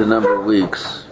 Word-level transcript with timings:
a 0.00 0.04
number 0.04 0.34
of 0.34 0.44
weeks 0.44 1.04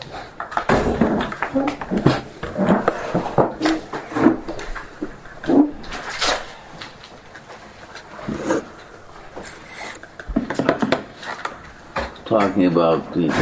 talking 12.26 12.66
about 12.66 13.14
the 13.14 13.32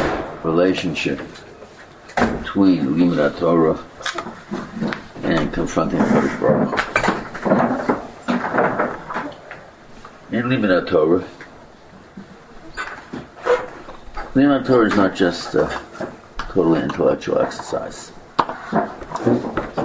relationship 0.43 1.19
between 2.15 2.95
Limud 2.95 3.37
Torah 3.37 3.83
and 5.23 5.51
confronting 5.51 5.99
Kodesh 5.99 6.39
Baruch. 6.39 6.79
In 10.31 10.43
Limud 10.45 10.87
Torah, 10.87 11.27
Limud 14.33 14.65
Torah 14.65 14.87
is 14.87 14.95
not 14.95 15.13
just 15.13 15.53
a 15.53 15.81
totally 16.39 16.81
intellectual 16.81 17.37
exercise. 17.37 18.11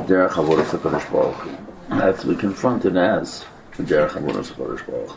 Derech 0.09 0.31
Avodah 0.31 0.65
Kodesh 0.65 1.13
Baruch. 1.13 1.59
That's 1.91 2.25
we 2.25 2.35
confront 2.35 2.87
it 2.87 2.97
as 2.97 3.45
Derech 3.75 4.13
Avodah 4.13 4.51
Kodesh 4.55 4.87
Baruch. 4.87 5.15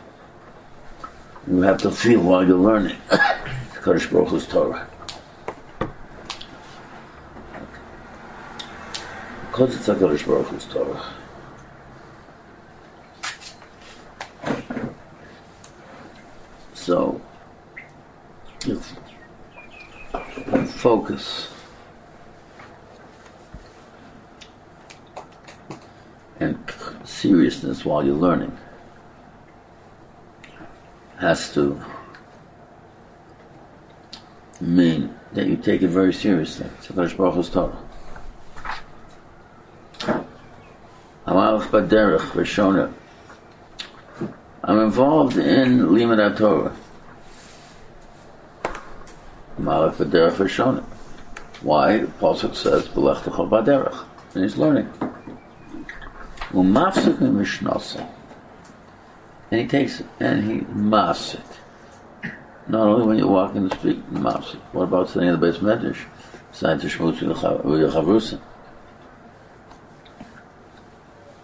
You 1.48 1.62
have 1.62 1.78
to 1.78 1.92
feel 1.92 2.20
while 2.22 2.46
you're 2.46 2.58
learning. 2.58 2.98
Kodesh 3.80 4.12
Baruch 4.12 4.28
Hu's 4.28 4.46
Torah. 4.46 4.86
Because 9.48 9.76
it's 9.78 9.88
a 9.88 9.96
Kodesh 9.96 10.28
Baruch 10.28 10.48
Hu's 10.48 10.66
Torah. 10.66 11.06
So, 16.74 17.22
if 18.66 18.94
focus 20.82 21.48
and 26.40 26.58
seriousness 27.04 27.86
while 27.86 28.04
you're 28.04 28.16
learning 28.16 28.58
has 31.20 31.54
to 31.54 31.80
mean 34.60 35.16
that 35.34 35.46
you 35.46 35.56
take 35.56 35.84
it 35.84 35.90
very 35.90 36.12
seriously. 36.12 36.66
It's 36.80 36.90
a 36.90 36.94
Kodesh 36.94 37.16
Baruch 37.16 37.52
Torah. 37.52 37.78
I'm 44.64 44.80
involved 44.80 45.38
in 45.38 45.90
Limud 45.90 46.38
Torah. 46.38 46.76
Amalach 49.62 49.96
Baderech 49.96 50.34
Veshona. 50.34 50.84
Why? 51.62 51.98
The 52.00 52.08
Pasuk 52.08 52.56
says, 52.56 52.88
Belech 52.88 53.18
Techol 53.24 53.48
Baderech. 53.48 54.06
And 54.34 54.44
he's 54.44 54.58
learning. 54.58 54.90
And 59.52 59.62
he 59.62 59.68
takes 59.68 60.00
it, 60.00 60.08
and 60.20 60.44
he 60.44 60.60
mafsik. 60.62 61.44
Not 62.68 62.88
only 62.88 63.06
when 63.06 63.18
you 63.18 63.28
walk 63.28 63.56
in 63.56 63.68
the 63.68 63.76
street, 63.76 64.12
mouse. 64.12 64.54
What 64.72 64.84
about 64.84 65.10
sitting 65.10 65.28
in 65.28 65.40
the 65.40 65.46
beis 65.46 65.60
medrash? 65.60 66.06
The. 66.54 68.40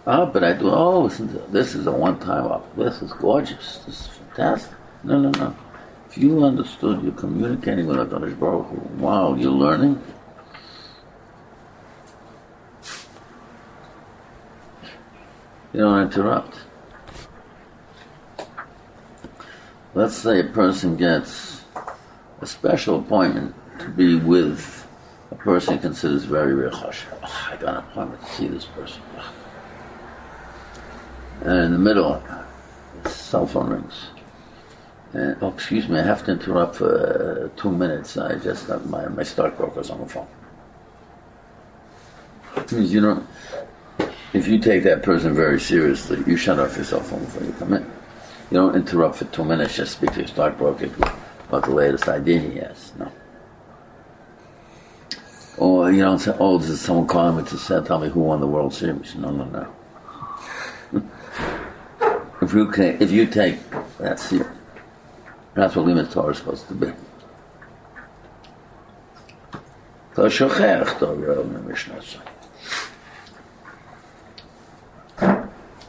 Ah, 0.06 0.24
but 0.26 0.42
I 0.44 0.52
do. 0.54 0.70
Oh, 0.70 1.08
this 1.08 1.74
is 1.74 1.86
a 1.86 1.92
one-time 1.92 2.46
up. 2.46 2.76
This 2.76 3.02
is 3.02 3.12
gorgeous. 3.12 3.78
This 3.86 4.00
is 4.00 4.06
fantastic. 4.06 4.76
No, 5.04 5.18
no, 5.20 5.30
no. 5.30 5.54
You 6.18 6.44
understood, 6.44 7.04
you're 7.04 7.12
communicating 7.12 7.86
with 7.86 7.96
Hakadosh 7.98 8.36
Baruch 8.40 8.66
Hu. 8.66 8.76
Wow, 9.00 9.36
you're 9.36 9.52
learning. 9.52 10.02
You 15.72 15.80
don't 15.80 16.02
interrupt. 16.02 16.58
let's 19.94 20.16
say 20.16 20.40
a 20.40 20.44
person 20.44 20.96
gets 20.96 21.62
a 22.40 22.46
special 22.46 22.98
appointment 22.98 23.54
to 23.78 23.88
be 23.88 24.16
with 24.16 24.86
a 25.30 25.34
person 25.36 25.74
he 25.74 25.80
considers 25.80 26.24
very 26.24 26.52
real 26.54 26.70
Oh, 26.72 26.92
I 27.50 27.56
got 27.56 27.62
an 27.62 27.76
appointment 27.76 28.24
to 28.24 28.32
see 28.32 28.48
this 28.48 28.64
person. 28.64 29.02
Ah. 29.16 29.32
And 31.42 31.64
in 31.66 31.72
the 31.72 31.78
middle, 31.78 32.22
cell 33.06 33.46
phone 33.46 33.70
rings. 33.70 34.17
And, 35.14 35.36
oh, 35.40 35.52
excuse 35.52 35.88
me, 35.88 35.98
I 35.98 36.02
have 36.02 36.24
to 36.26 36.32
interrupt 36.32 36.76
for 36.76 37.50
uh, 37.54 37.60
two 37.60 37.70
minutes. 37.70 38.16
I 38.18 38.34
just 38.36 38.68
have 38.68 38.88
my, 38.90 39.06
my 39.08 39.22
stockbroker's 39.22 39.90
on 39.90 40.00
the 40.00 40.06
phone. 40.06 40.26
It 42.56 42.72
means 42.72 42.92
you 42.92 43.00
know, 43.00 43.26
if 44.34 44.46
you 44.46 44.58
take 44.58 44.82
that 44.82 45.02
person 45.02 45.34
very 45.34 45.58
seriously, 45.58 46.22
you 46.26 46.36
shut 46.36 46.58
off 46.58 46.76
your 46.76 46.84
cell 46.84 47.00
phone 47.00 47.20
before 47.20 47.44
you 47.44 47.52
come 47.52 47.72
in. 47.72 47.82
You 48.50 48.56
don't 48.56 48.76
interrupt 48.76 49.16
for 49.16 49.24
two 49.26 49.44
minutes, 49.44 49.76
just 49.76 49.92
speak 49.92 50.12
to 50.12 50.18
your 50.20 50.28
stockbroker 50.28 50.90
about 51.48 51.64
the 51.64 51.70
latest 51.70 52.08
idea 52.08 52.40
he 52.40 52.58
has. 52.58 52.92
No. 52.98 53.10
Or 55.56 55.90
you 55.90 56.02
don't 56.02 56.18
say, 56.18 56.34
oh, 56.38 56.58
this 56.58 56.68
is 56.68 56.80
someone 56.80 57.06
calling 57.06 57.38
me 57.38 57.44
to 57.50 57.58
say, 57.58 57.82
tell 57.82 57.98
me 57.98 58.08
who 58.08 58.20
won 58.20 58.40
the 58.40 58.46
World 58.46 58.74
Series. 58.74 59.14
No, 59.16 59.30
no, 59.30 59.44
no. 60.92 61.02
if 62.42 62.52
you 62.52 62.70
can, 62.70 63.02
if 63.02 63.10
you 63.10 63.26
take 63.26 63.58
that 63.98 64.20
serious, 64.20 64.57
that's 65.58 65.76
what 65.76 65.86
Limud 65.86 66.12
Torah 66.12 66.30
is 66.30 66.38
supposed 66.38 66.68
to 66.68 66.74
be. 66.74 66.92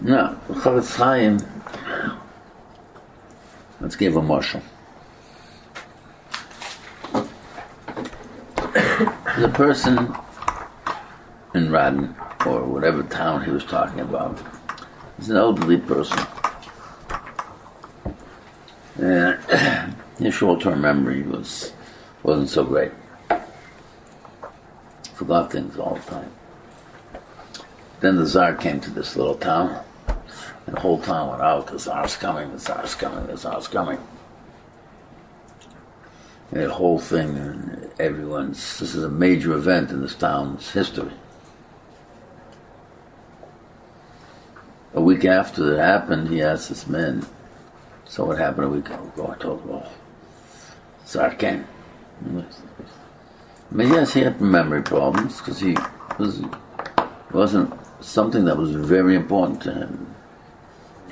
Now, 0.01 0.35
Chofetz 0.49 0.95
Chaim 0.95 1.39
Let's 3.81 3.95
give 3.95 4.17
a 4.17 4.21
marshal. 4.21 4.61
the 9.39 9.47
person 9.53 9.97
in 11.55 11.69
Radin, 11.69 12.13
or 12.45 12.65
whatever 12.65 13.03
town 13.03 13.45
he 13.45 13.51
was 13.51 13.63
talking 13.63 14.01
about, 14.01 14.37
is 15.17 15.29
an 15.29 15.37
elderly 15.37 15.77
person. 15.77 16.19
Uh, 19.01 19.37
and 19.49 19.95
his 20.17 20.33
short-term 20.33 20.81
memory 20.81 21.23
was 21.23 21.73
wasn't 22.23 22.49
so 22.49 22.65
great. 22.65 22.91
Forgot 25.13 25.51
things 25.51 25.77
all 25.77 25.95
the 25.95 26.11
time. 26.11 26.31
Then 28.01 28.17
the 28.17 28.25
czar 28.25 28.55
came 28.55 28.79
to 28.81 28.89
this 28.89 29.15
little 29.15 29.35
town 29.35 29.83
and 30.69 30.77
the 30.77 30.81
whole 30.81 31.01
town 31.01 31.29
went 31.29 31.41
out, 31.41 31.65
the 31.65 31.79
Tsar's 31.79 32.15
coming, 32.15 32.51
the 32.51 32.59
Tsar's 32.59 32.93
coming, 32.93 33.25
the 33.25 33.35
Tsar's 33.37 33.67
coming. 33.67 33.97
And 36.51 36.61
the 36.61 36.73
whole 36.73 36.99
thing, 36.99 37.89
everyone's, 37.99 38.79
this 38.79 38.93
is 38.93 39.03
a 39.03 39.09
major 39.09 39.53
event 39.53 39.89
in 39.89 40.01
this 40.01 40.13
town's 40.13 40.69
history. 40.71 41.11
A 44.93 45.01
week 45.01 45.25
after 45.25 45.73
it 45.73 45.79
happened, 45.79 46.29
he 46.29 46.41
asked 46.41 46.69
his 46.69 46.85
men, 46.87 47.25
so 48.09 48.25
what 48.25 48.39
happened 48.39 48.65
a 48.65 48.69
week 48.69 48.89
ago? 48.89 49.35
I 49.37 49.41
told 49.41 49.61
him, 49.61 49.83
i 51.19 51.29
can 51.35 51.67
yes, 53.77 54.13
he 54.13 54.21
had 54.21 54.41
memory 54.41 54.81
problems 54.81 55.37
because 55.37 55.59
he 55.59 55.77
was 56.17 56.41
wasn't 57.31 57.71
something 58.01 58.45
that 58.45 58.57
was 58.57 58.71
very 58.71 59.15
important 59.15 59.61
to 59.61 59.71
him. 59.71 60.15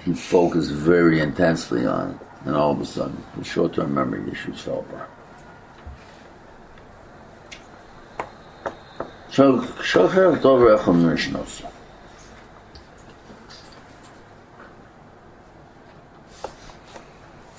He 0.04 0.14
focused 0.14 0.72
very 0.72 1.20
intensely 1.20 1.86
on 1.86 2.12
it, 2.12 2.18
and 2.46 2.56
all 2.56 2.72
of 2.72 2.82
a 2.82 2.86
sudden, 2.86 3.24
the 3.38 3.44
short-term 3.44 3.94
memory 3.94 4.32
issues 4.32 4.60
fell 4.60 4.80
apart. 4.80 5.10
Shall, 9.30 9.64
shall 9.84 10.08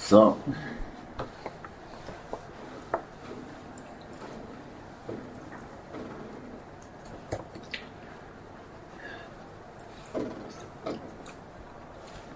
So, 0.08 0.38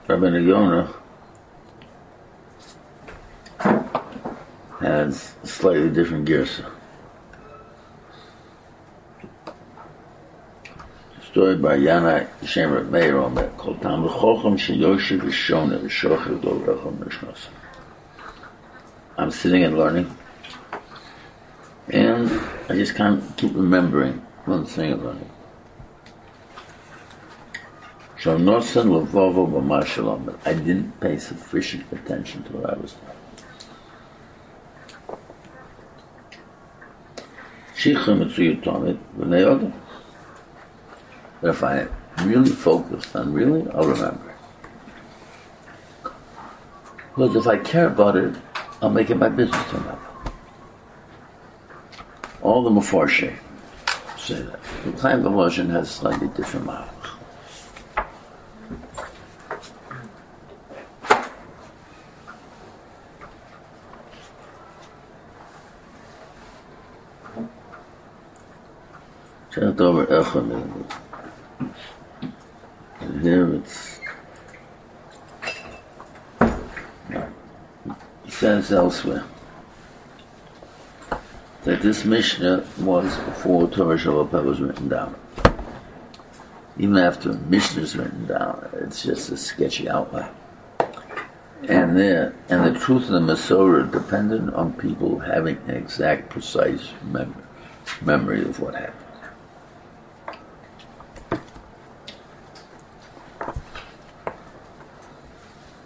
Rabbi 0.07 0.37
Yonah 0.37 0.95
has 4.81 5.35
slightly 5.45 5.89
different 5.89 6.27
gears. 6.27 6.61
Story 11.25 11.57
by 11.57 11.79
Yana 11.79 12.29
Shemer 12.43 12.87
Meir 12.91 13.17
Omer 13.17 13.49
called 13.57 13.81
Tam 13.81 14.05
L'Chochem 14.05 14.59
Sheyoshiv 14.59 15.21
V'Shona 15.21 15.81
V'Shocher 15.81 16.39
Dov 16.43 16.61
Rechom 16.67 16.99
Mishnos. 16.99 17.49
I'm 19.17 19.31
sitting 19.31 19.63
and 19.65 19.77
learning. 19.77 20.17
And 21.89 22.31
I 22.69 22.75
just 22.75 22.95
can't 22.95 23.37
keep 23.37 23.55
remembering 23.55 24.15
one 24.45 24.65
thing 24.65 24.93
about 24.93 25.17
it. 25.17 25.27
So 28.21 28.39
Shonosan 28.39 28.87
Lavovo 28.87 29.49
B'Mashalom. 29.51 30.39
I 30.47 30.55
didn't 30.55 31.01
pay 31.01 31.19
sufficient 31.19 31.85
attention 31.93 32.45
to 32.45 32.53
what 32.53 32.71
I 32.71 32.79
was 32.79 32.93
doing. 32.93 33.17
But 41.41 41.51
if 41.51 41.65
I 41.65 41.89
really 42.23 42.51
focused 42.51 43.17
on 43.17 43.33
really, 43.33 43.69
I'll 43.73 43.89
remember. 43.89 44.37
Because 47.17 47.35
if 47.35 47.47
I 47.49 47.57
care 47.57 47.89
about 47.89 48.17
it, 48.17 48.37
I'll 48.83 48.91
make 48.91 49.11
it 49.11 49.15
my 49.15 49.29
business 49.29 49.65
to 49.71 49.77
remember. 49.77 50.01
All 52.43 52.65
the 52.65 52.71
Mefarsheh 52.71 53.37
say 54.19 54.43
that. 54.43 54.59
The 54.85 55.01
Chaim 55.01 55.23
Volozhin 55.23 55.71
has 55.71 55.89
slightly 55.89 56.27
different 56.29 56.67
model. 56.67 56.89
Checked 69.53 69.81
over 69.81 70.07
Echon 70.07 70.87
and 73.01 73.23
here 73.23 73.55
it's 73.55 74.01
it 78.25 78.31
says 78.43 78.73
elsewhere 78.73 79.23
that 81.63 81.81
this 81.81 82.05
Mishnah 82.05 82.67
was 82.81 83.17
before 83.19 83.69
Torah 83.69 83.97
Shabbat 83.97 84.45
was 84.45 84.61
written 84.61 84.89
down. 84.89 85.15
Even 86.77 86.99
after 86.99 87.35
Mishnah 87.35 87.83
is 87.83 87.95
written 87.95 88.27
down, 88.27 88.69
it's 88.73 89.05
just 89.05 89.31
a 89.31 89.37
sketchy 89.37 89.89
outline. 89.89 90.29
And 91.69 91.97
there, 91.97 92.35
and 92.49 92.67
the 92.67 92.77
truth 92.81 93.05
of 93.05 93.13
the 93.13 93.21
Masorah 93.21 93.89
dependent 93.93 94.53
on 94.55 94.73
people 94.73 95.21
having 95.21 95.59
an 95.69 95.77
exact, 95.77 96.29
precise 96.29 96.91
mem- 97.13 97.41
memory 98.01 98.43
of 98.43 98.59
what 98.59 98.75
happened. 98.75 98.99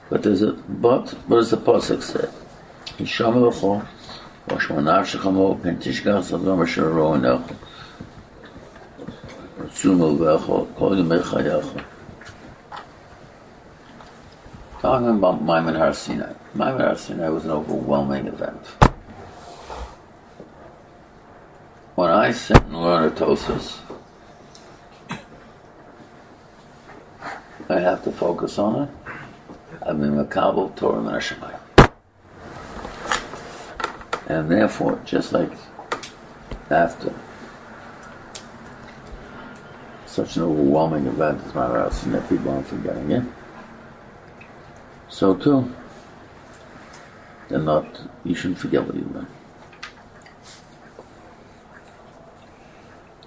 But 0.08 0.22
there's 0.22 0.40
a 0.40 0.52
but 0.52 1.10
what 1.28 1.36
does 1.36 1.50
the 1.50 1.58
pasuk 1.58 2.00
say? 2.00 2.45
Yisham 2.98 3.36
ושמונה 4.48 5.04
שחמו 5.04 5.58
פן 5.62 5.74
תשכח 5.78 6.18
סדום 6.22 6.62
אשר 6.62 6.92
ראו 6.94 7.14
עיניך 7.14 7.40
ותשומו 9.58 10.20
ואכול 10.20 10.64
כל 10.78 10.96
ימי 10.98 11.22
חייך. 11.22 11.66
Talking 14.82 15.18
about 15.18 15.42
Maimon 15.42 15.74
Har 15.74 15.92
Sinai. 15.94 16.32
Maimon 16.54 16.80
Har 16.80 16.96
Sinai 16.96 17.28
was 17.28 17.44
an 17.44 17.50
overwhelming 17.50 18.26
event. 18.28 18.64
When 21.96 22.10
I 22.10 22.30
sit 22.30 22.62
and 22.62 22.82
learn 22.82 23.10
Atosis, 23.10 23.78
I 27.68 27.80
have 27.80 28.04
to 28.04 28.12
focus 28.12 28.58
on 28.58 28.82
it. 28.82 28.90
I'm 29.82 30.04
in 30.04 30.12
Makabal 30.14 30.76
Torah 30.76 30.98
and 30.98 31.08
Hashemayim. 31.08 31.65
and 34.26 34.50
therefore, 34.50 35.00
just 35.04 35.32
like 35.32 35.52
after 36.70 37.14
such 40.06 40.36
an 40.36 40.42
overwhelming 40.42 41.06
event 41.06 41.40
as 41.44 41.54
my 41.54 41.66
house 41.66 42.02
and 42.04 42.14
every 42.14 42.38
bomb 42.38 42.64
from 42.64 42.82
getting 42.82 43.10
in, 43.10 43.32
so 45.08 45.34
too, 45.34 45.72
they're 47.48 47.58
not, 47.58 47.86
you 48.24 48.34
shouldn't 48.34 48.58
forget 48.58 48.84
what 48.84 48.94
you 48.94 49.08
learned. 49.14 49.26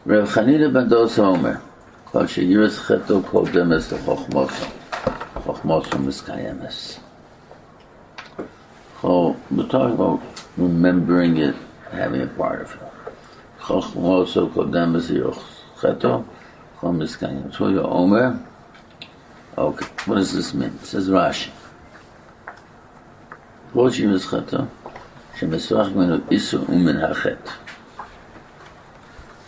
Rav 0.05 0.29
Chanina 0.29 0.73
ben 0.73 0.89
Dosa 0.89 1.19
Omer. 1.19 1.61
So 9.01 9.37
we're 9.49 9.67
talking 9.67 9.95
about 9.95 10.21
remembering 10.57 11.37
it, 11.37 11.55
having 11.91 12.21
a 12.21 12.27
part 12.27 12.61
of 12.61 12.75
it. 12.75 12.81
also 13.69 14.49
Omer. 17.83 18.45
Okay, 19.57 19.85
what 20.05 20.15
does 20.15 20.33
this 20.33 20.53
mean? 20.53 20.73
It 20.81 20.85
says 20.85 21.09
Rashi. 21.09 21.51
כל 23.73 23.91
שימוש 23.91 24.27
חטא, 24.27 24.57
שמסוח 25.39 25.87
ממנו 25.87 26.15
איסור 26.31 26.69
ומן 26.69 26.97
החטא. 26.97 27.51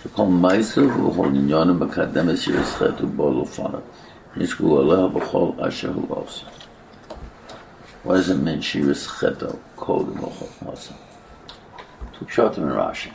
שכל 0.03 0.25
מייסר 0.25 0.81
ובכל 0.81 1.27
עניון 1.27 1.80
מקדם 1.80 2.30
את 2.30 2.38
שירס 2.38 2.75
חטא 2.75 3.03
ובו 3.03 3.42
לפניו. 3.42 3.80
נשקו 4.38 4.80
עליה 4.80 5.07
בכל 5.07 5.50
אשר 5.59 5.92
הוא 5.94 6.06
עושה. 6.09 6.45
What 8.03 8.15
does 8.15 8.30
it 8.30 8.38
mean? 8.38 8.62
She 8.62 8.80
Shiras 8.80 9.07
cheto 9.07 9.59
kodem 9.77 10.24
also. 10.65 10.95
To 12.13 12.25
Pshatim 12.25 12.57
in 12.57 12.69
Rashi. 12.69 13.13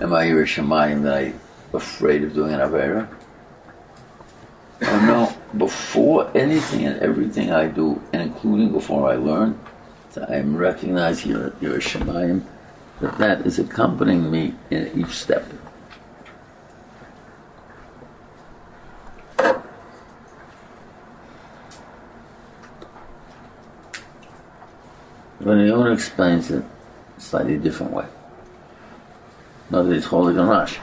Am 0.00 0.12
I 0.12 0.26
yiras 0.26 0.46
shamayim 0.46 1.02
that 1.04 1.14
I'm 1.14 1.40
afraid 1.72 2.24
of 2.24 2.34
doing 2.34 2.52
an 2.52 2.60
Avera? 2.60 3.08
Oh 4.82 5.00
no, 5.06 5.58
before 5.58 6.30
anything 6.36 6.86
and 6.86 7.00
everything 7.00 7.52
I 7.52 7.68
do, 7.68 8.02
and 8.12 8.22
including 8.22 8.72
before 8.72 9.08
I 9.08 9.14
learn, 9.14 9.58
I 10.28 10.34
am 10.36 10.56
recognizing 10.56 11.32
yiras 11.32 11.82
shamayim 11.82 12.44
that 13.00 13.18
that 13.18 13.46
is 13.46 13.60
accompanying 13.60 14.28
me 14.30 14.54
in 14.70 14.90
each 14.98 15.14
step. 15.14 15.46
But 25.44 25.56
the 25.56 25.74
owner 25.74 25.92
explains 25.92 26.50
it 26.50 26.64
slightly 27.18 27.58
different 27.58 27.92
way. 27.92 28.06
Not 29.70 29.82
that 29.82 29.92
it's 29.92 30.06
holy 30.06 30.34
ganache. 30.34 30.80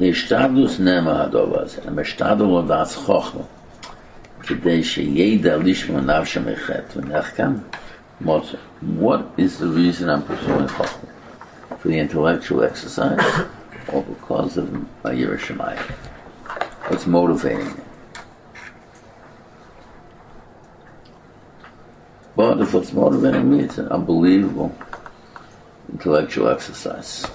השתדלוס 0.00 0.80
נאמר 0.80 1.22
הדוב 1.22 1.54
הזה, 1.54 1.78
הם 1.86 1.98
השתדלו 1.98 2.62
לדעת 2.62 2.92
חוכמה, 2.92 3.42
כדי 4.42 4.84
שידע 4.84 5.56
לשמוע 5.56 6.00
נפשם 6.00 6.52
מחטא 6.52 6.98
ונחכם 6.98 7.52
מוצא. 8.20 8.56
What 9.00 9.20
is 9.38 9.58
the 9.58 9.66
reason 9.66 10.08
I'm 10.08 10.22
pursuing 10.22 10.68
חוכמה? 10.68 11.08
For 11.82 11.88
the 11.88 11.98
intellectual 11.98 12.62
exercise 12.62 13.20
or 13.92 14.02
because 14.02 14.56
of 14.56 14.72
my 15.04 15.12
yiras 15.12 15.40
shamayim? 15.40 15.90
What's 16.88 17.06
motivating 17.06 17.66
me? 17.66 17.87
But 22.38 22.60
if 22.60 22.72
what's 22.72 22.92
motivating 22.92 23.50
me, 23.50 23.64
it's 23.64 23.78
an 23.78 23.88
unbelievable 23.88 24.72
intellectual 25.92 26.46
exercise. 26.46 27.26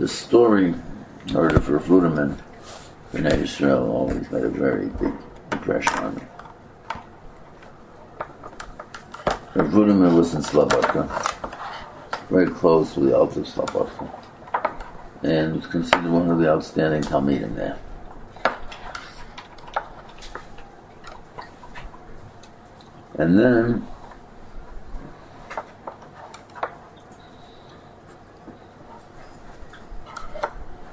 The 0.00 0.08
story 0.08 0.74
heard 1.32 1.52
of 1.52 1.68
Rav 1.68 1.84
Ruderman, 1.84 2.36
B'nai 3.12 3.40
Israel, 3.40 3.88
always 3.88 4.28
made 4.32 4.42
a 4.42 4.48
very 4.48 4.86
big 4.86 5.12
impression 5.52 5.96
on 5.98 6.16
me. 6.16 6.22
Rav 9.54 9.72
was 10.12 10.34
in 10.34 10.42
Slobodka, 10.42 11.06
very 12.30 12.48
close 12.48 12.94
to 12.94 13.00
the 13.00 13.16
Alta 13.16 13.42
Slobodka, 13.42 14.10
and 15.22 15.54
was 15.54 15.68
considered 15.68 16.10
one 16.10 16.28
of 16.28 16.40
the 16.40 16.50
outstanding 16.50 17.02
Talmidim 17.02 17.54
there. 17.54 17.78
And 23.18 23.36
then 23.36 23.86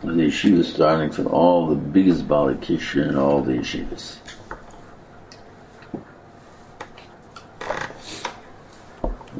the 0.01 0.09
yeshiva 0.09 0.63
starting 0.63 1.11
from 1.11 1.27
all 1.27 1.67
the 1.67 1.75
biggest 1.75 2.27
balikisha 2.27 3.07
and 3.07 3.17
all 3.17 3.41
the 3.41 3.53
yeshivas. 3.53 4.17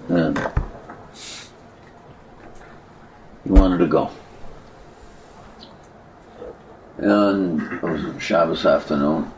And 0.10 0.38
he 3.44 3.50
wanted 3.50 3.80
to 3.80 3.88
go. 3.88 4.12
And 7.00 7.62
it 7.62 7.82
was 7.82 8.22
Shabbos 8.22 8.64
afternoon. 8.64 9.32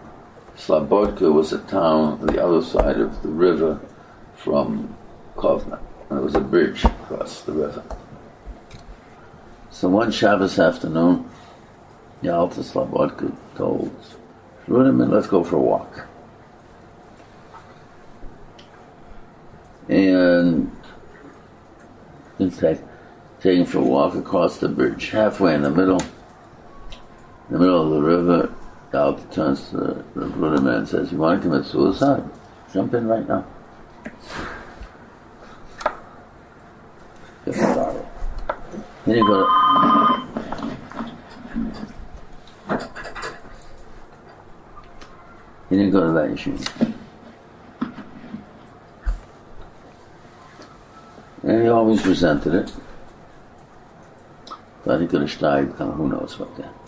Slobodka 0.67 1.31
was 1.31 1.53
a 1.53 1.59
town 1.59 2.19
on 2.19 2.25
the 2.25 2.43
other 2.43 2.61
side 2.61 2.99
of 2.99 3.23
the 3.23 3.29
river 3.29 3.79
from 4.35 4.93
Kovna. 5.37 5.79
And 6.09 6.17
there 6.17 6.21
was 6.21 6.35
a 6.35 6.41
bridge. 6.41 6.83
across 6.83 7.41
the 7.43 7.53
river. 7.53 7.83
So 9.69 9.87
one 9.87 10.11
Shabbos 10.11 10.59
afternoon, 10.59 11.29
Yalta 12.21 12.59
Slobodka 12.59 13.33
told 13.55 13.95
Ruderman, 14.67 15.09
let's 15.09 15.27
go 15.27 15.41
for 15.41 15.55
a 15.55 15.61
walk. 15.61 16.05
And 19.87 20.69
in 22.39 22.51
fact, 22.51 22.81
taking 23.39 23.65
for 23.65 23.77
a 23.77 23.83
walk 23.83 24.15
across 24.15 24.57
the 24.57 24.67
bridge, 24.67 25.11
halfway 25.11 25.55
in 25.55 25.61
the 25.61 25.71
middle, 25.71 26.01
in 26.01 27.51
the 27.51 27.59
middle 27.59 27.85
of 27.85 27.91
the 27.91 28.01
river, 28.01 28.53
Yalta 28.93 29.23
turns 29.31 29.69
to 29.69 29.77
the, 29.77 30.03
the 30.15 30.25
man 30.61 30.67
and 30.67 30.87
says, 30.87 31.11
you 31.11 31.17
want 31.17 31.41
to 31.41 31.49
commit 31.49 31.65
suicide? 31.65 32.23
Jump 32.73 32.93
in 32.93 33.07
right 33.07 33.27
now. 33.27 33.45
Get 37.45 37.55
started. 37.55 38.05
Then 39.05 39.17
you 39.17 39.27
go 39.27 39.45
to, 39.45 39.47
he 45.69 45.75
didn't 45.75 45.91
go 45.91 46.07
to 46.07 46.13
that 46.13 46.29
yeshiva. 46.29 46.93
And 51.43 51.61
he 51.61 51.69
always 51.69 52.05
resented 52.05 52.53
it. 52.53 52.73
Thought 54.83 55.01
he 55.01 55.07
could 55.07 55.21
have 55.21 55.39
died, 55.39 55.67
who 55.69 56.09
knows 56.09 56.37
what 56.39 56.55
that. 56.57 56.86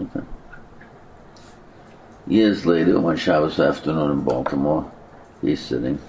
Okay. 0.00 0.20
Years 2.26 2.66
later, 2.66 2.98
one 2.98 3.16
Shabbos 3.16 3.60
afternoon 3.60 4.10
in 4.10 4.20
Baltimore, 4.22 4.90
he's 5.40 5.60
sitting, 5.60 6.00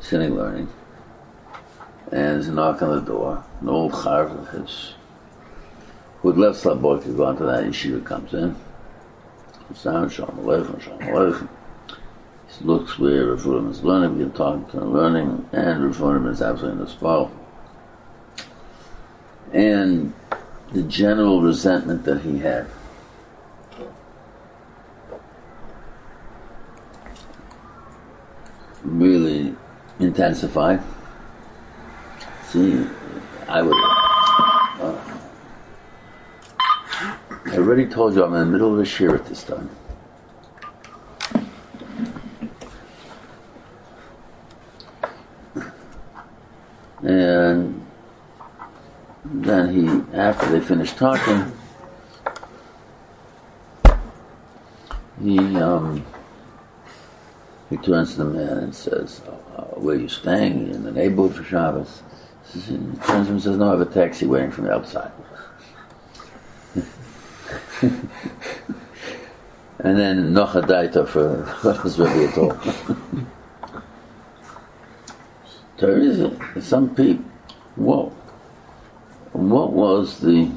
sitting 0.00 0.34
learning, 0.34 0.68
and 2.10 2.12
there's 2.12 2.48
a 2.48 2.52
knock 2.52 2.82
on 2.82 2.96
the 2.96 3.02
door. 3.02 3.44
An 3.60 3.68
old 3.68 3.92
charv 3.92 4.36
of 4.36 4.48
his, 4.48 4.94
who 6.20 6.30
had 6.30 6.38
left 6.38 6.64
Slobodka, 6.64 7.16
gone 7.16 7.36
to 7.36 7.44
that 7.44 7.64
yeshiva, 7.64 8.04
comes 8.04 8.34
in. 8.34 8.56
Sits 9.68 9.82
Shalom 9.82 10.38
Aleichem, 10.38 10.80
Shalom 10.80 10.98
Aleichem. 11.00 11.48
He 12.58 12.64
looks 12.64 12.98
where 12.98 13.26
Rav 13.26 13.70
is 13.70 13.84
learning, 13.84 14.18
we 14.18 14.24
can 14.24 14.32
talk 14.32 14.72
to 14.72 14.78
him 14.78 14.92
learning, 14.92 15.48
and 15.52 15.96
Rav 15.96 16.26
is 16.26 16.42
absolutely 16.42 16.80
in 16.80 16.84
the 16.84 16.90
spot. 16.90 17.30
And 19.52 20.14
the 20.72 20.82
general 20.82 21.42
resentment 21.42 22.04
that 22.04 22.22
he 22.22 22.38
had 22.38 22.66
really 28.82 29.54
intensified. 29.98 30.82
See, 32.46 32.86
I 33.48 33.62
would. 33.62 33.74
Uh, 34.80 34.98
I 37.46 37.56
already 37.56 37.86
told 37.86 38.14
you 38.14 38.24
I'm 38.24 38.32
in 38.34 38.40
the 38.40 38.46
middle 38.46 38.72
of 38.72 38.80
a 38.80 38.84
shir 38.84 39.14
at 39.14 39.26
this 39.26 39.44
time. 39.44 39.70
And 47.02 47.69
after 50.20 50.50
they 50.50 50.60
finished 50.60 50.98
talking, 50.98 51.50
he 55.22 55.38
um, 55.56 56.04
he 57.70 57.76
turns 57.78 58.12
to 58.12 58.24
the 58.24 58.24
man 58.26 58.58
and 58.58 58.74
says, 58.74 59.22
uh, 59.56 59.62
"Where 59.80 59.96
are 59.96 59.98
you 59.98 60.08
staying? 60.08 60.70
In 60.70 60.84
the 60.84 60.92
neighborhood 60.92 61.36
for 61.36 61.44
Shabbos?" 61.44 62.02
He 62.52 62.60
turns 62.60 62.98
to 63.06 63.12
him 63.12 63.26
and 63.28 63.42
says, 63.42 63.56
"No, 63.56 63.68
I 63.68 63.70
have 63.70 63.80
a 63.80 63.86
taxi 63.86 64.26
waiting 64.26 64.50
for 64.50 64.62
me 64.62 64.70
outside." 64.70 65.12
and 67.82 68.08
then 69.78 70.34
Nocha 70.34 70.62
Daita 70.62 71.08
for 71.08 71.46
what 71.62 71.82
was 71.82 71.98
really 71.98 72.26
at 72.26 72.36
all. 72.36 72.52
there 75.78 75.98
is 75.98 76.22
some 76.60 76.94
people. 76.94 77.24
What? 77.76 78.19
What 79.32 79.72
was 79.72 80.20
the? 80.20 80.50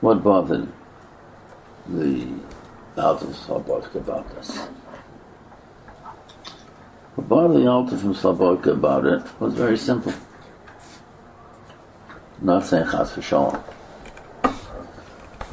What 0.00 0.22
bothered 0.22 0.68
the 1.86 2.26
Alta 2.96 3.26
Slobodka 3.26 3.96
about 3.96 4.34
this? 4.34 4.58
What 7.14 7.28
bothered 7.28 7.62
the 7.62 7.68
Alta 7.68 7.96
from 7.96 8.14
Slobodka 8.14 8.72
about 8.72 9.04
it 9.06 9.22
was 9.40 9.54
very 9.54 9.76
simple. 9.76 10.12
Not 12.40 12.64
saying 12.64 12.90
Chas 12.90 13.12
v'Shalom. 13.12 13.62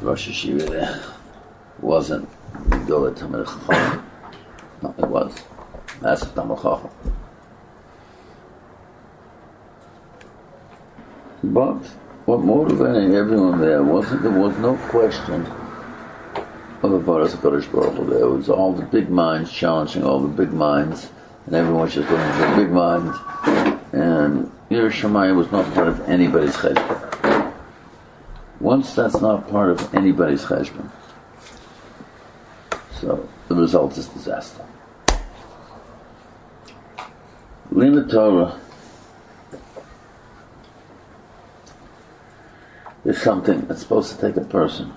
Rosh 0.00 0.28
Hashiva 0.28 0.68
there 0.68 1.02
wasn't 1.80 2.28
Gila 2.86 3.12
Talmid 3.12 3.46
Chacham. 3.46 4.04
No, 4.82 4.94
it 4.98 5.08
was. 5.08 5.34
That's 6.00 6.24
Talmid 6.24 6.60
Chacham. 6.60 7.11
But 11.52 11.84
what 12.24 12.40
motivated 12.40 13.12
everyone 13.12 13.60
there 13.60 13.82
wasn't, 13.82 14.22
there 14.22 14.32
was 14.32 14.56
no 14.56 14.74
question 14.88 15.46
of 16.82 16.92
a 16.94 16.98
Baras 16.98 17.34
Kodesh 17.34 17.70
Baruch. 17.70 18.08
There 18.08 18.26
was 18.26 18.48
all 18.48 18.72
the 18.72 18.86
big 18.86 19.10
minds 19.10 19.52
challenging 19.52 20.02
all 20.02 20.18
the 20.20 20.28
big 20.28 20.50
minds, 20.50 21.10
and 21.44 21.54
everyone 21.54 21.82
was 21.82 21.94
just 21.94 22.08
looking 22.08 22.32
for 22.32 22.50
the 22.50 22.56
big 22.56 22.72
minds. 22.72 23.18
And 23.92 24.50
yiras 24.70 24.92
shamayim 24.92 25.36
was 25.36 25.52
not 25.52 25.70
part 25.74 25.88
of 25.88 26.00
anybody's 26.08 26.56
cheshbon. 26.56 27.52
Once 28.58 28.94
that's 28.94 29.20
not 29.20 29.46
part 29.50 29.68
of 29.68 29.94
anybody's 29.94 30.44
cheshbon, 30.44 30.90
so 32.98 33.28
the 33.48 33.54
result 33.54 33.98
is 33.98 34.06
disaster. 34.08 34.64
Limud 37.70 38.10
Torah 38.10 38.58
is 43.12 43.22
something 43.22 43.60
that's 43.66 43.82
supposed 43.82 44.14
to 44.14 44.20
take 44.20 44.36
a 44.36 44.46
person. 44.46 44.92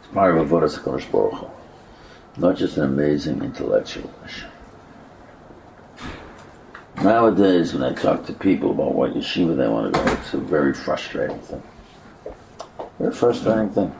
It's 0.00 0.08
part 0.12 0.36
of 0.36 0.48
Avodah 0.48 0.74
HaKadosh 0.78 1.10
Baruch. 1.12 1.50
Not 2.38 2.56
just 2.56 2.76
an 2.78 2.84
amazing 2.84 3.42
intellectual. 3.42 4.10
Nowadays, 7.02 7.74
when 7.74 7.82
I 7.82 7.92
talk 7.92 8.24
to 8.26 8.32
people 8.32 8.70
about 8.70 8.94
what 8.94 9.14
yeshiva 9.14 9.56
they 9.56 9.68
want 9.68 9.94
to 9.94 10.00
go, 10.00 10.12
it's 10.12 10.32
a 10.32 10.38
very 10.38 10.72
frustrating 10.72 11.38
thing. 11.40 11.62
Very 12.98 13.12
frustrating 13.12 13.70
thing. 13.70 13.94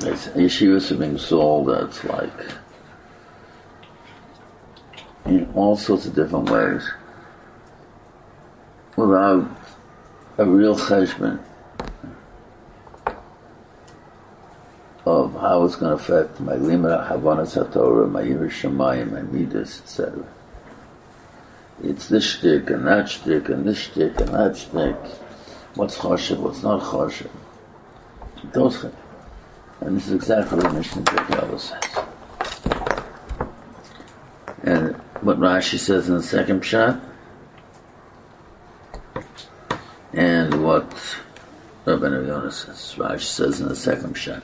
It's, 0.00 0.28
yeshivas 0.28 0.90
are 0.92 0.96
being 0.96 1.18
sold 1.18 1.68
that's 1.68 2.04
like 2.04 2.32
in 5.26 5.50
all 5.54 5.76
sorts 5.76 6.06
of 6.06 6.14
different 6.14 6.50
ways 6.50 6.90
without 9.06 9.50
a 10.38 10.44
real 10.44 10.76
cheshbon 10.76 11.42
of 15.04 15.32
how 15.34 15.64
it's 15.64 15.76
going 15.76 15.96
to 15.96 16.02
affect 16.02 16.40
my 16.40 16.54
lima, 16.54 17.08
havanas 17.10 17.56
hatorah, 17.56 18.10
my 18.10 18.22
yiras 18.22 18.50
shamayim, 18.50 19.12
my 19.12 19.22
midas, 19.22 19.80
etc. 19.80 20.24
It's 21.82 22.08
this 22.08 22.24
shtick 22.24 22.70
and 22.70 22.86
that 22.86 23.08
shtick 23.08 23.48
and 23.48 23.66
this 23.66 23.78
shtick 23.78 24.20
and 24.20 24.28
that 24.28 24.56
shtick. 24.56 24.96
What's 25.74 25.98
choshev, 25.98 26.38
what's 26.38 26.62
not 26.62 26.82
choshev. 26.82 27.30
Those. 28.52 28.86
And 29.80 29.96
this 29.96 30.06
is 30.06 30.12
exactly 30.12 30.58
what 30.58 30.74
Mishnah 30.74 31.02
Berurah 31.02 31.58
says. 31.58 32.04
And 34.62 34.94
what 35.22 35.40
Rashi 35.40 35.78
says 35.78 36.08
in 36.08 36.16
the 36.16 36.22
second 36.22 36.64
shot, 36.64 37.00
Says, 42.52 42.94
Rashi 42.98 43.20
says 43.20 43.60
in 43.62 43.68
the 43.68 43.76
second 43.76 44.14
shot. 44.14 44.42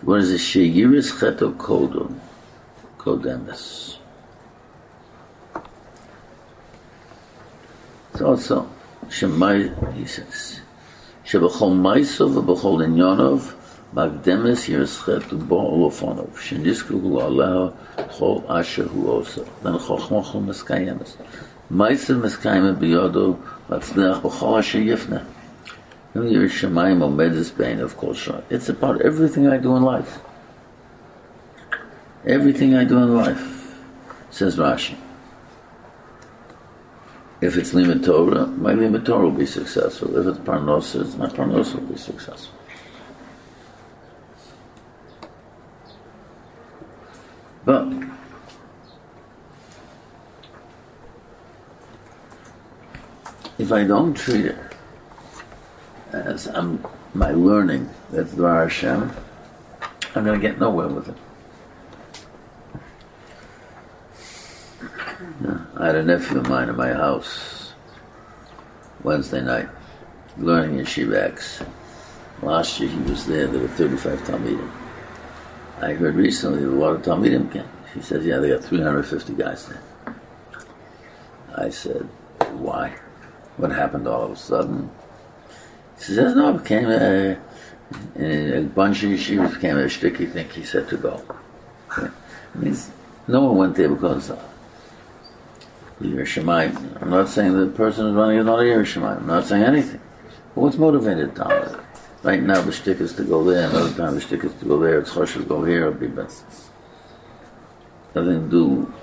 What 0.00 0.20
is 0.20 0.30
it? 0.30 0.38
Sheyiris 0.40 1.12
cheto 1.12 1.54
kodom, 1.54 2.18
kodemis. 2.96 3.98
It's 8.12 8.22
also 8.22 8.68
Shemai, 9.08 9.94
he 9.94 10.06
says, 10.06 10.60
שבכל 11.24 11.70
מייסו 11.70 12.24
ובכל 12.24 12.82
עניונוב 12.84 13.54
מקדמס 13.92 14.68
ירסחת 14.68 15.32
בו 15.32 15.54
ולפונוב, 15.54 16.38
שנזכרו 16.40 17.20
עליה 17.20 17.66
כל 18.18 18.38
אשר 18.46 18.86
הוא 18.92 19.10
עושה, 19.10 19.40
בין 19.62 19.72
Meiser 21.70 22.16
miskaima 22.16 22.74
biyodo 22.74 23.38
matzneach 23.68 24.22
b'chol 24.22 24.58
asher 24.58 24.80
yifna. 24.80 25.24
Yerushalayim 26.14 27.02
omedes 27.02 27.50
bein 27.56 27.80
of 27.80 27.96
kol 27.96 28.14
It's 28.50 28.68
about 28.68 29.00
everything 29.00 29.48
I 29.48 29.56
do 29.56 29.76
in 29.76 29.82
life. 29.82 30.18
Everything 32.26 32.76
I 32.76 32.84
do 32.84 32.98
in 32.98 33.16
life, 33.16 33.74
says 34.30 34.56
Rashi. 34.56 34.96
If 37.40 37.56
it's 37.56 37.72
limud 37.72 38.04
Torah, 38.04 38.46
my 38.46 38.72
limud 38.72 39.04
Torah 39.04 39.24
will 39.24 39.30
be 39.32 39.46
successful. 39.46 40.16
If 40.16 40.26
it's 40.26 40.38
parnosa, 40.38 41.16
my 41.16 41.26
parnosa 41.26 41.74
will 41.74 41.88
be 41.88 41.96
successful. 41.96 42.54
But 47.64 47.88
if 53.62 53.70
I 53.70 53.84
don't 53.84 54.14
treat 54.14 54.46
it 54.46 54.58
as 56.12 56.48
I'm, 56.48 56.84
my 57.14 57.30
learning, 57.30 57.88
that's 58.10 58.32
Dvar 58.32 58.64
Hashem, 58.64 59.12
I'm 60.16 60.24
going 60.24 60.38
to 60.38 60.46
get 60.46 60.58
nowhere 60.58 60.88
with 60.88 61.08
it. 61.08 61.16
I 65.76 65.86
had 65.86 65.94
a 65.94 66.02
nephew 66.02 66.38
of 66.38 66.48
mine 66.48 66.68
in 66.70 66.76
my 66.76 66.92
house 66.92 67.72
Wednesday 69.04 69.40
night, 69.40 69.68
learning 70.38 70.80
in 70.80 70.84
Shivax. 70.84 71.64
Last 72.42 72.80
year 72.80 72.90
he 72.90 72.98
was 73.02 73.26
there, 73.26 73.46
there 73.46 73.60
were 73.60 73.68
35 73.68 74.18
Talmidim. 74.22 74.70
I 75.80 75.92
heard 75.94 76.16
recently 76.16 76.64
a 76.64 76.66
lot 76.66 76.96
of 76.96 77.02
Talmidim 77.02 77.52
came. 77.52 77.68
He 77.94 78.02
says, 78.02 78.26
yeah, 78.26 78.38
they 78.38 78.48
got 78.48 78.64
350 78.64 79.34
guys 79.34 79.66
there. 79.68 79.82
I 81.56 81.70
said, 81.70 82.08
why? 82.54 82.96
What 83.56 83.72
happened 83.72 84.06
all 84.06 84.24
of 84.24 84.30
a 84.32 84.36
sudden? 84.36 84.90
He 85.98 86.04
says, 86.04 86.34
no, 86.34 86.54
it 86.54 86.62
became 86.62 86.90
a, 86.90 87.38
a 88.16 88.62
bunch 88.62 89.02
of 89.02 89.10
yeshivas 89.10 89.54
became 89.54 89.76
a 89.76 89.88
sticky 89.88 90.26
thing. 90.26 90.48
He 90.50 90.64
said 90.64 90.88
to 90.88 90.96
go. 90.96 91.22
Means 92.54 92.90
no 93.28 93.44
one 93.44 93.56
went 93.56 93.76
there 93.76 93.88
because 93.88 94.30
uh, 94.30 94.34
of 94.34 96.06
yiras 96.06 96.42
shamayim. 96.42 97.02
I'm 97.02 97.10
not 97.10 97.28
saying 97.28 97.58
the 97.58 97.66
person 97.68 98.08
is 98.08 98.14
running 98.14 98.38
is 98.38 98.44
not 98.44 98.58
a 98.58 98.62
Yerushalayim. 98.62 99.18
I'm 99.18 99.26
not 99.26 99.44
saying 99.44 99.62
anything. 99.62 100.00
But 100.54 100.60
what's 100.60 100.76
motivated 100.76 101.34
Talmud? 101.34 101.80
Right 102.22 102.42
now 102.42 102.60
the 102.60 102.72
shtick 102.72 103.00
is 103.00 103.14
to 103.14 103.24
go 103.24 103.42
there, 103.42 103.68
another 103.68 103.92
time 103.94 104.14
the 104.14 104.20
shtick 104.20 104.44
is 104.44 104.54
to 104.54 104.64
go 104.64 104.78
there, 104.78 105.00
it's 105.00 105.12
chosh 105.12 105.32
to 105.34 105.44
go 105.44 105.64
here, 105.64 105.88
it'll 105.88 105.94
be 105.94 106.06
best. 106.08 106.44
Nothing 108.14 108.44
to 108.44 108.50
do 108.50 108.94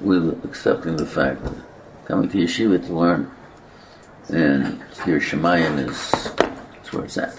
with 0.00 0.44
accepting 0.44 0.96
the 0.96 1.06
fact 1.06 1.42
that 1.44 1.54
coming 2.04 2.28
to 2.28 2.38
yeshiva 2.38 2.84
to 2.86 2.92
learn 2.92 3.30
and 4.28 4.82
here 5.04 5.18
Shemayim 5.18 5.88
is, 5.88 5.98
is 6.84 6.92
where 6.92 7.04
it's 7.04 7.18
at. 7.18 7.34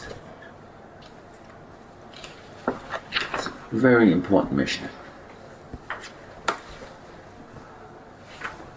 It's 3.33 3.47
a 3.47 3.51
very 3.71 4.11
important 4.11 4.53
mission. 4.53 4.89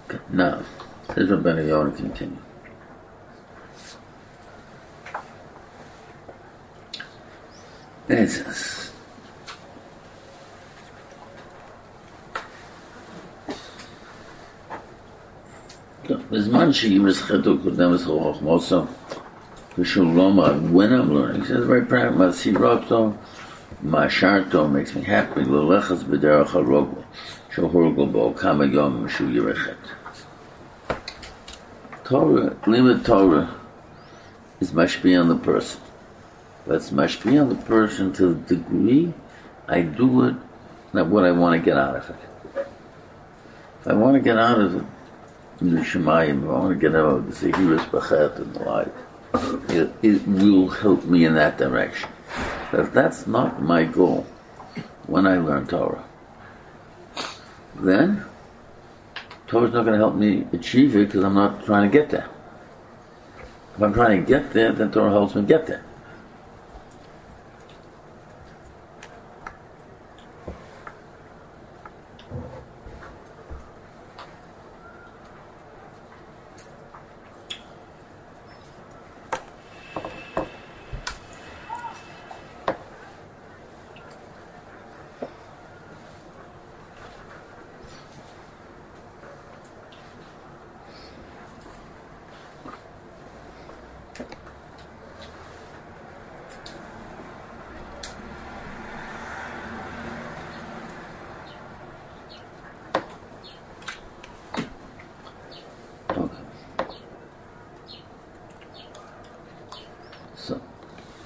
Okay, 0.08 0.18
now, 0.30 0.62
here's 1.14 1.30
what 1.30 1.42
Ben 1.42 1.66
Yonah 1.66 1.92
continue. 1.92 2.36
And 8.08 8.18
it 8.18 8.30
says, 8.30 8.63
when 20.70 20.92
I'm 20.92 21.14
learning, 21.14 21.42
it's 21.42 21.50
very 21.50 21.84
private, 21.84 22.16
My 23.82 24.08
סיברתו, 24.08 24.72
makes 24.72 24.94
me 24.94 25.02
happy, 25.02 25.44
לא 25.44 25.76
לחץ 25.76 26.02
בדרך 26.02 26.54
הרוגו, 26.54 27.02
שהורגו 27.54 28.06
Torah, 32.04 32.56
limud 32.66 33.04
Torah 33.04 33.48
is 34.60 34.72
mashpi 34.72 35.18
on 35.18 35.28
the 35.28 35.36
person. 35.36 35.80
That's 36.66 36.90
mashpi 36.90 37.40
on 37.40 37.48
the 37.48 37.54
person 37.54 38.12
to 38.14 38.34
the 38.34 38.56
degree 38.56 39.12
I 39.66 39.80
do 39.80 40.24
it, 40.24 40.36
not 40.92 41.06
what 41.08 41.24
I 41.24 41.32
want 41.32 41.58
to 41.58 41.64
get 41.64 41.78
out 41.78 41.96
of 41.96 42.10
it. 42.10 42.16
If 43.80 43.88
I 43.88 43.94
want 43.94 44.14
to 44.16 44.20
get 44.20 44.38
out 44.38 44.60
of 44.60 44.76
it, 44.76 44.84
Shemayim, 45.60 46.44
I 46.44 46.46
want 46.46 46.68
to 46.70 46.74
get 46.80 46.96
out 46.96 47.16
of 47.16 47.40
the 47.40 47.52
Zehiris 47.52 47.90
Bachet 47.90 48.36
and 48.36 48.54
the 48.54 48.62
like, 48.64 49.70
it, 49.70 49.92
it 50.02 50.26
will 50.26 50.68
help 50.68 51.04
me 51.04 51.24
in 51.24 51.34
that 51.34 51.58
direction. 51.58 52.08
But 52.70 52.80
if 52.80 52.92
that's 52.92 53.26
not 53.26 53.62
my 53.62 53.84
goal 53.84 54.26
when 55.06 55.26
I 55.26 55.38
learn 55.38 55.66
Torah, 55.66 56.04
then 57.76 58.24
Torah's 59.46 59.72
not 59.72 59.84
going 59.84 59.92
to 59.92 59.98
help 59.98 60.14
me 60.14 60.46
achieve 60.52 60.96
it 60.96 61.06
because 61.06 61.24
I'm 61.24 61.34
not 61.34 61.64
trying 61.64 61.90
to 61.90 61.92
get 61.96 62.10
there. 62.10 62.28
If 63.76 63.82
I'm 63.82 63.92
trying 63.92 64.20
to 64.20 64.26
get 64.26 64.52
there, 64.52 64.72
then 64.72 64.90
Torah 64.90 65.10
helps 65.10 65.34
me 65.34 65.42
get 65.42 65.66
there. 65.66 65.84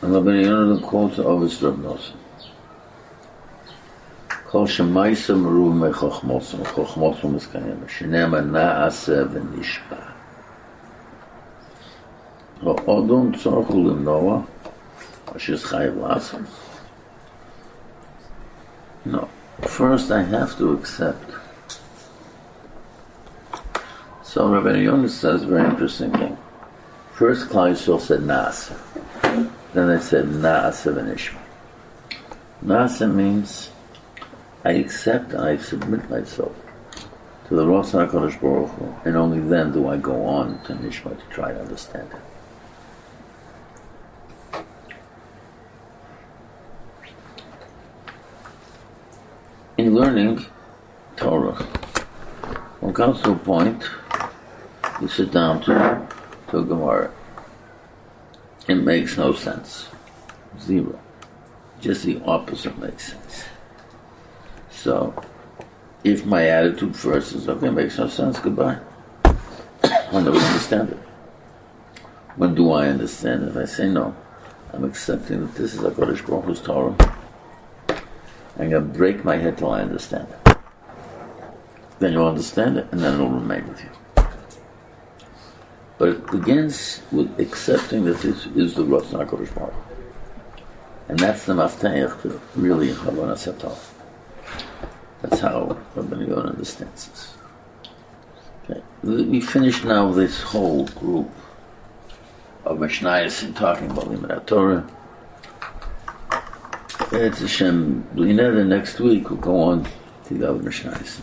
And 0.01 0.15
Rabbi 0.15 0.31
Yonadan 0.31 0.83
quotes 0.83 1.19
Ovis 1.19 1.61
Rabnos. 1.61 2.13
כל 4.51 4.67
שמייסה 4.67 5.35
מרוב 5.35 5.75
מחוכמוסם, 5.75 6.65
חוכמוסם 6.65 7.35
מסקיים, 7.37 7.77
שנאמר 7.89 8.41
נעשה 8.41 9.23
ונשבע. 9.33 9.97
ואודון 12.63 13.33
צורך 13.37 13.69
הוא 13.69 13.91
למנוע, 13.91 14.41
אשר 15.37 15.57
חייב 15.57 15.99
לעשות. 15.99 16.41
No. 19.07 19.29
First, 19.63 20.11
I 20.11 20.23
have 20.23 20.57
to 20.59 20.73
accept. 20.73 21.31
So 24.23 24.49
Rabbi 24.49 24.77
Yonah 24.79 25.09
says 25.09 25.43
very 25.45 25.65
interesting 25.69 26.13
thing. 26.13 26.37
First, 27.13 27.49
Klal 27.49 27.73
Yisrael 27.73 28.01
said 28.01 28.21
Nasa. 28.21 28.75
Then 29.75 29.91
I 29.91 29.99
said 29.99 30.27
Naasa 30.27 30.95
v'nishma. 30.95 31.41
Naasa 32.65 33.13
means 33.13 33.71
I 34.65 34.73
accept 34.73 35.33
and 35.33 35.43
I 35.43 35.57
submit 35.57 36.09
myself 36.11 36.55
to 37.49 37.55
the 37.55 37.67
Rosh 37.67 37.93
HaKadosh 37.93 38.41
Baruch 38.41 38.71
Hu, 38.71 38.95
and 39.07 39.17
only 39.17 39.41
then 39.41 39.73
do 39.73 39.89
I 39.89 39.97
go 39.97 40.27
on 40.27 40.63
to 40.65 40.75
Nishma 40.75 41.19
to 41.19 41.25
try 41.31 41.53
to 41.53 41.61
understand 41.61 42.11
it. 42.13 42.21
In 49.79 49.95
learning 49.95 50.45
Torah, 51.17 51.55
one 52.81 52.93
comes 52.93 53.23
to 53.23 53.33
a 53.33 53.37
point, 53.37 53.83
you 55.01 55.09
sit 55.09 55.31
down 55.31 55.63
to, 55.63 56.07
to 56.51 56.65
Gemara, 56.65 57.11
it 58.69 58.75
makes 58.77 59.17
no 59.17 59.33
sense. 59.33 59.89
Zero. 60.61 61.01
Just 61.81 62.05
the 62.05 62.21
opposite 62.25 62.79
makes 62.79 63.13
sense. 63.13 63.45
So, 64.71 65.15
if 66.05 66.25
my 66.25 66.47
attitude 66.49 66.95
first 66.95 67.35
is, 67.35 67.49
okay, 67.49 67.71
makes 67.71 67.99
no 67.99 68.09
sense, 68.09 68.39
goodbye. 68.39 68.79
When 70.11 70.25
do 70.25 70.31
I 70.31 70.33
never 70.33 70.39
understand 70.39 70.91
it. 70.91 70.99
When 72.37 72.55
do 72.55 72.73
I 72.73 72.89
understand 72.89 73.49
it? 73.49 73.57
I 73.57 73.65
say 73.65 73.89
no. 73.89 74.15
I'm 74.73 74.85
accepting 74.85 75.41
that 75.41 75.55
this 75.55 75.75
is 75.75 75.83
a 75.83 75.91
Kodesh 75.91 76.25
Baruch 76.27 76.63
Torah. 76.63 76.95
I'm 78.59 78.71
going 78.71 78.93
to 78.93 78.99
break 78.99 79.25
my 79.25 79.37
head 79.37 79.59
till 79.59 79.71
I 79.71 79.81
understand 79.81 80.29
it. 80.29 80.57
Then 82.01 82.13
you'll 82.13 82.29
understand 82.29 82.77
it, 82.77 82.87
and 82.93 83.01
then 83.01 83.15
it'll 83.15 83.29
remain 83.29 83.67
with 83.67 83.83
you. 83.83 83.91
But 85.99 86.11
it 86.11 86.31
begins 86.31 87.03
with 87.11 87.39
accepting 87.41 88.05
that 88.05 88.21
this 88.21 88.47
is 88.47 88.75
the 88.75 88.85
Ratzon 88.85 89.27
HaKadosh 89.27 89.55
Baruch 89.55 89.75
And 91.09 91.19
that's 91.19 91.45
the 91.45 91.55
mafteach 91.55 92.23
to 92.23 92.41
really 92.55 92.91
Havanas 92.91 93.53
Hatov. 93.53 93.79
That's 95.23 95.41
how 95.41 95.77
Rabbi 95.97 96.23
Yonah 96.23 96.51
understands 96.51 97.09
this. 97.09 97.35
Okay. 98.71 98.81
We 99.03 99.41
finish 99.41 99.83
now 99.83 100.13
this 100.13 100.41
whole 100.41 100.87
group 100.87 101.31
of 102.65 102.79
Mishnayos 102.79 103.43
in 103.43 103.55
talking 103.55 103.91
about 103.91 104.05
Limud 104.05 104.47
Torah. 104.47 104.89
It's 107.11 107.41
Hashem, 107.41 108.07
the 108.15 108.65
next 108.65 109.01
week 109.01 109.31
we'll 109.31 109.41
go 109.41 109.61
on 109.63 109.89
to 110.27 110.35
the 110.35 110.49
other 110.49 110.63
Mishnayos. 110.63 111.21